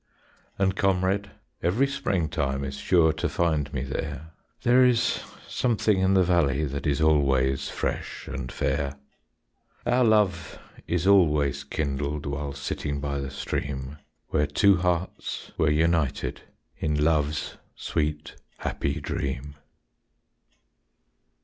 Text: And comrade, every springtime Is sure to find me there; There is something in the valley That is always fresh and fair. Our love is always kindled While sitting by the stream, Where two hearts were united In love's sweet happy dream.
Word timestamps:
And 0.57 0.75
comrade, 0.75 1.29
every 1.61 1.85
springtime 1.85 2.63
Is 2.63 2.77
sure 2.79 3.13
to 3.13 3.29
find 3.29 3.71
me 3.71 3.83
there; 3.83 4.31
There 4.63 4.83
is 4.83 5.21
something 5.47 5.99
in 5.99 6.15
the 6.15 6.23
valley 6.23 6.65
That 6.65 6.87
is 6.87 7.01
always 7.01 7.69
fresh 7.69 8.27
and 8.27 8.51
fair. 8.51 8.95
Our 9.85 10.03
love 10.03 10.57
is 10.87 11.05
always 11.05 11.63
kindled 11.63 12.25
While 12.25 12.53
sitting 12.53 12.99
by 12.99 13.19
the 13.19 13.29
stream, 13.29 13.99
Where 14.29 14.47
two 14.47 14.77
hearts 14.77 15.51
were 15.55 15.69
united 15.69 16.41
In 16.79 17.03
love's 17.03 17.57
sweet 17.75 18.33
happy 18.57 18.99
dream. 18.99 19.53